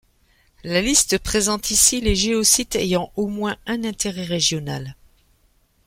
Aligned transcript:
La 0.63 0.81
liste 0.81 1.19
présente 1.19 1.69
ici 1.69 2.01
les 2.01 2.15
géosites 2.15 2.75
ayant 2.75 3.11
au 3.17 3.27
moins 3.27 3.57
un 3.67 3.83
intérêt 3.83 4.23
régional. 4.25 4.95